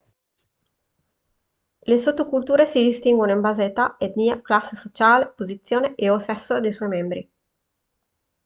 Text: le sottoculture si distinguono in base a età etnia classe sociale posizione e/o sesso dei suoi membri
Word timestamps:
le 1.89 1.97
sottoculture 1.99 2.65
si 2.65 2.81
distinguono 2.83 3.33
in 3.33 3.39
base 3.39 3.61
a 3.61 3.65
età 3.65 3.95
etnia 3.99 4.41
classe 4.41 4.75
sociale 4.75 5.27
posizione 5.27 5.93
e/o 5.93 6.17
sesso 6.17 6.59
dei 6.59 6.73
suoi 6.73 6.89
membri 6.89 7.31